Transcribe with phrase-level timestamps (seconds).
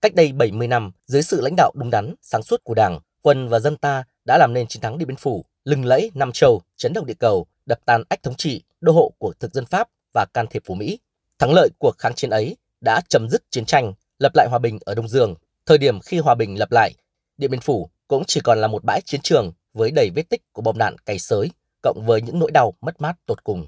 [0.00, 3.48] Cách đây 70 năm, dưới sự lãnh đạo đúng đắn, sáng suốt của Đảng, quân
[3.48, 6.62] và dân ta đã làm nên chiến thắng Điện Biên Phủ, lừng lẫy Nam Châu,
[6.76, 9.88] chấn động địa cầu, đập tan ách thống trị, đô hộ của thực dân Pháp
[10.14, 10.98] và can thiệp của Mỹ.
[11.38, 14.78] Thắng lợi của kháng chiến ấy đã chấm dứt chiến tranh, lập lại hòa bình
[14.84, 15.34] ở Đông Dương.
[15.66, 16.94] Thời điểm khi hòa bình lập lại,
[17.36, 20.42] Điện Biên Phủ cũng chỉ còn là một bãi chiến trường với đầy vết tích
[20.52, 21.50] của bom đạn cày sới,
[21.82, 23.66] cộng với những nỗi đau mất mát tột cùng.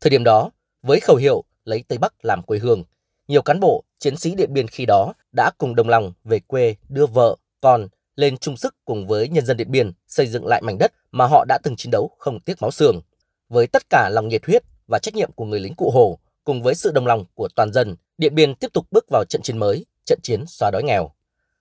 [0.00, 0.50] Thời điểm đó,
[0.82, 2.84] với khẩu hiệu lấy Tây Bắc làm quê hương,
[3.28, 6.74] nhiều cán bộ, chiến sĩ Điện Biên khi đó đã cùng đồng lòng về quê
[6.88, 10.62] đưa vợ, con lên chung sức cùng với nhân dân Điện Biên xây dựng lại
[10.62, 13.00] mảnh đất mà họ đã từng chiến đấu không tiếc máu xương.
[13.48, 16.62] Với tất cả lòng nhiệt huyết và trách nhiệm của người lính cụ Hồ, cùng
[16.62, 19.58] với sự đồng lòng của toàn dân, Điện Biên tiếp tục bước vào trận chiến
[19.58, 21.10] mới, trận chiến xóa đói nghèo.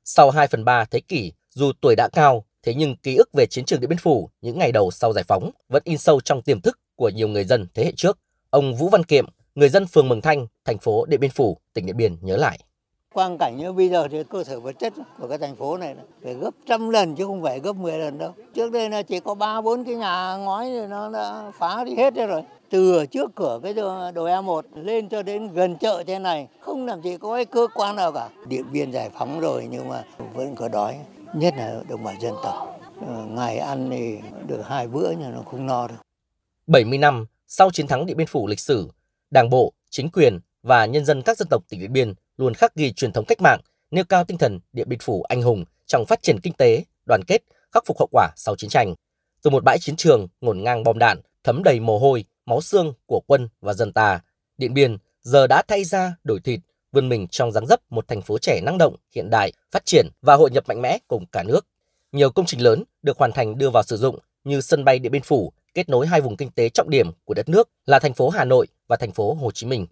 [0.03, 3.45] Sau 2 phần 3 thế kỷ, dù tuổi đã cao, thế nhưng ký ức về
[3.45, 6.41] chiến trường Điện Biên Phủ những ngày đầu sau giải phóng vẫn in sâu trong
[6.41, 8.19] tiềm thức của nhiều người dân thế hệ trước.
[8.49, 9.25] Ông Vũ Văn Kiệm,
[9.57, 12.59] người dân phường Mường Thanh, thành phố Điện Biên Phủ, tỉnh Điện Biên nhớ lại.
[13.13, 15.95] Quang cảnh như bây giờ thì cơ sở vật chất của cái thành phố này
[16.23, 18.33] phải gấp trăm lần chứ không phải gấp 10 lần đâu.
[18.53, 21.95] Trước đây là chỉ có ba bốn cái nhà ngói thì nó đã phá đi
[21.95, 22.43] hết rồi.
[22.69, 23.73] Từ trước cửa cái
[24.13, 27.67] đồi A1 lên cho đến gần chợ thế này không làm gì có cái cơ
[27.73, 28.29] quan nào cả.
[28.47, 30.95] Điện biên giải phóng rồi nhưng mà vẫn có đói,
[31.33, 32.79] nhất là đồng bào dân tộc.
[33.07, 35.97] Ờ, ngày ăn thì được hai bữa nhưng nó không no đâu.
[36.67, 38.89] 70 năm sau chiến thắng Điện Biên Phủ lịch sử,
[39.31, 42.75] Đảng bộ, chính quyền và nhân dân các dân tộc tỉnh Điện Biên luôn khắc
[42.75, 43.59] ghi truyền thống cách mạng,
[43.91, 47.21] nêu cao tinh thần Điện Biên Phủ anh hùng trong phát triển kinh tế, đoàn
[47.27, 48.95] kết, khắc phục hậu quả sau chiến tranh.
[49.41, 52.93] Từ một bãi chiến trường ngổn ngang bom đạn, thấm đầy mồ hôi, máu xương
[53.05, 54.19] của quân và dân ta,
[54.57, 56.59] Điện Biên giờ đã thay ra đổi thịt,
[56.91, 60.07] vươn mình trong dáng dấp một thành phố trẻ năng động, hiện đại, phát triển
[60.21, 61.67] và hội nhập mạnh mẽ cùng cả nước.
[62.11, 65.11] Nhiều công trình lớn được hoàn thành đưa vào sử dụng như sân bay Điện
[65.11, 68.13] Biên Phủ kết nối hai vùng kinh tế trọng điểm của đất nước là thành
[68.13, 69.87] phố Hà Nội và thành phố Hồ Chí Minh.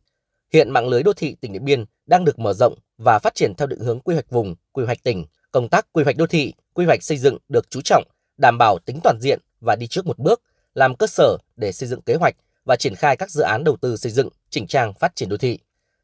[0.53, 3.53] Hiện mạng lưới đô thị tỉnh Điện Biên đang được mở rộng và phát triển
[3.58, 5.25] theo định hướng quy hoạch vùng, quy hoạch tỉnh.
[5.52, 8.03] Công tác quy hoạch đô thị, quy hoạch xây dựng được chú trọng,
[8.38, 10.42] đảm bảo tính toàn diện và đi trước một bước,
[10.73, 13.77] làm cơ sở để xây dựng kế hoạch và triển khai các dự án đầu
[13.82, 15.59] tư xây dựng, chỉnh trang phát triển đô thị.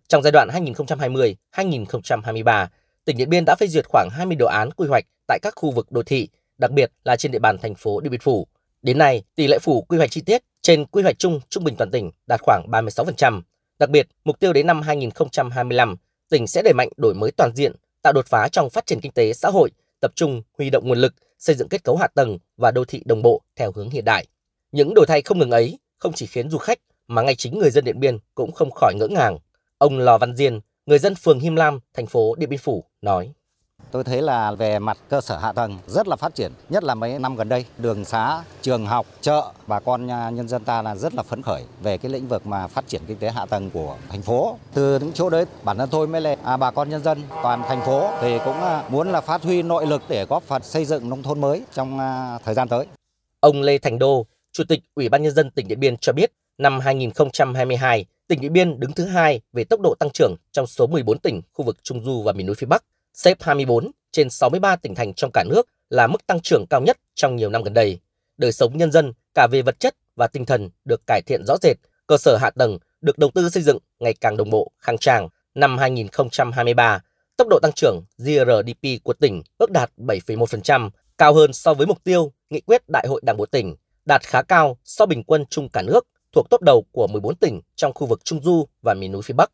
[0.07, 0.49] Trong giai đoạn
[1.55, 2.67] 2020-2023,
[3.05, 5.71] tỉnh Điện Biên đã phê duyệt khoảng 20 đồ án quy hoạch tại các khu
[5.71, 8.47] vực đô thị, đặc biệt là trên địa bàn thành phố Điện Biên Phủ.
[8.81, 11.75] Đến nay, tỷ lệ phủ quy hoạch chi tiết trên quy hoạch chung trung bình
[11.75, 13.41] toàn tỉnh đạt khoảng 36%.
[13.79, 15.95] Đặc biệt, mục tiêu đến năm 2025,
[16.29, 17.71] tỉnh sẽ đẩy mạnh đổi mới toàn diện,
[18.01, 20.97] tạo đột phá trong phát triển kinh tế xã hội, tập trung huy động nguồn
[20.97, 24.05] lực, xây dựng kết cấu hạ tầng và đô thị đồng bộ theo hướng hiện
[24.05, 24.25] đại.
[24.71, 27.71] Những đổi thay không ngừng ấy không chỉ khiến du khách mà ngay chính người
[27.71, 29.37] dân Điện Biên cũng không khỏi ngỡ ngàng.
[29.77, 33.33] Ông Lò Văn Diên, người dân phường Him Lam, thành phố Điện Biên Phủ nói:
[33.91, 36.95] Tôi thấy là về mặt cơ sở hạ tầng rất là phát triển, nhất là
[36.95, 40.81] mấy năm gần đây, đường xá, trường học, chợ, bà con à, nhân dân ta
[40.81, 43.45] là rất là phấn khởi về cái lĩnh vực mà phát triển kinh tế hạ
[43.45, 44.57] tầng của thành phố.
[44.73, 47.63] Từ những chỗ đấy, bản thân tôi mới là à, bà con nhân dân toàn
[47.67, 50.85] thành phố thì cũng à, muốn là phát huy nội lực để góp phần xây
[50.85, 52.85] dựng nông thôn mới trong à, thời gian tới.
[53.39, 56.31] Ông Lê Thành Đô, Chủ tịch Ủy ban Nhân dân tỉnh Điện Biên cho biết,
[56.57, 60.87] năm 2022, tỉnh Điện Biên đứng thứ hai về tốc độ tăng trưởng trong số
[60.87, 62.83] 14 tỉnh khu vực Trung Du và miền núi phía Bắc
[63.13, 66.97] xếp 24 trên 63 tỉnh thành trong cả nước là mức tăng trưởng cao nhất
[67.15, 67.99] trong nhiều năm gần đây.
[68.37, 71.57] Đời sống nhân dân cả về vật chất và tinh thần được cải thiện rõ
[71.61, 71.77] rệt,
[72.07, 75.29] cơ sở hạ tầng được đầu tư xây dựng ngày càng đồng bộ, khang trang.
[75.55, 77.01] Năm 2023,
[77.37, 82.03] tốc độ tăng trưởng GRDP của tỉnh ước đạt 7,1%, cao hơn so với mục
[82.03, 85.69] tiêu nghị quyết Đại hội Đảng bộ tỉnh, đạt khá cao so bình quân chung
[85.69, 89.11] cả nước, thuộc top đầu của 14 tỉnh trong khu vực Trung Du và miền
[89.11, 89.51] núi phía Bắc.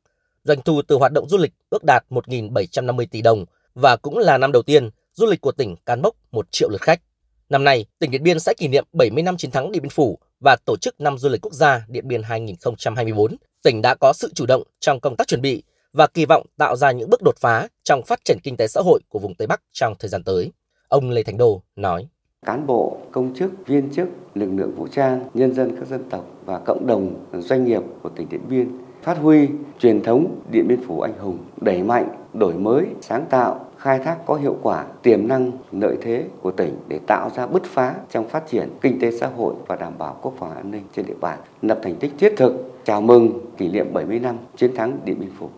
[0.47, 4.37] Doanh thu từ hoạt động du lịch ước đạt 1.750 tỷ đồng và cũng là
[4.37, 7.01] năm đầu tiên du lịch của tỉnh cán mốc 1 triệu lượt khách.
[7.49, 10.19] Năm nay, tỉnh Điện Biên sẽ kỷ niệm 70 năm chiến thắng Điện Biên Phủ
[10.39, 13.35] và tổ chức năm du lịch quốc gia Điện Biên 2024.
[13.63, 15.63] Tỉnh đã có sự chủ động trong công tác chuẩn bị
[15.93, 18.81] và kỳ vọng tạo ra những bước đột phá trong phát triển kinh tế xã
[18.81, 20.51] hội của vùng Tây Bắc trong thời gian tới.
[20.87, 22.07] Ông Lê Thành Đô nói.
[22.45, 26.25] Cán bộ, công chức, viên chức, lực lượng vũ trang, nhân dân các dân tộc
[26.45, 30.79] và cộng đồng doanh nghiệp của tỉnh Điện Biên phát huy truyền thống Điện Biên
[30.87, 35.27] Phủ anh hùng, đẩy mạnh, đổi mới, sáng tạo, khai thác có hiệu quả tiềm
[35.27, 39.11] năng lợi thế của tỉnh để tạo ra bứt phá trong phát triển kinh tế
[39.11, 42.11] xã hội và đảm bảo quốc phòng an ninh trên địa bàn, lập thành tích
[42.19, 45.49] thiết thực chào mừng kỷ niệm 70 năm chiến thắng Điện Biên Phủ.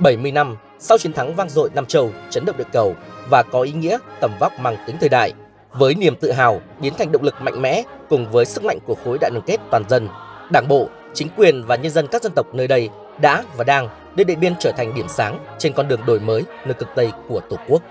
[0.00, 2.94] 70 năm sau chiến thắng vang dội Nam Châu, chấn động địa cầu
[3.30, 5.32] và có ý nghĩa tầm vóc mang tính thời đại,
[5.72, 8.94] với niềm tự hào biến thành động lực mạnh mẽ cùng với sức mạnh của
[9.04, 10.08] khối đại đoàn kết toàn dân,
[10.52, 12.88] Đảng bộ, chính quyền và nhân dân các dân tộc nơi đây
[13.20, 16.42] đã và đang đưa Điện Biên trở thành điểm sáng trên con đường đổi mới
[16.64, 17.82] nơi cực Tây của Tổ quốc.